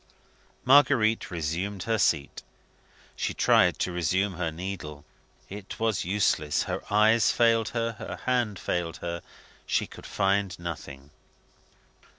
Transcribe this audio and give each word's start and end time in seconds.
Marguerite 0.65 1.29
resumed 1.29 1.83
her 1.83 1.99
seat. 1.99 2.41
She 3.15 3.35
tried 3.35 3.77
to 3.77 3.91
resume 3.91 4.33
her 4.33 4.51
needle. 4.51 5.05
It 5.47 5.79
was 5.79 6.05
useless; 6.05 6.63
her 6.63 6.81
eyes 6.91 7.31
failed 7.31 7.69
her; 7.69 7.91
her 7.99 8.17
hand 8.25 8.57
failed 8.57 8.97
her; 9.05 9.21
she 9.67 9.85
could 9.85 10.07
find 10.07 10.57
nothing. 10.57 11.11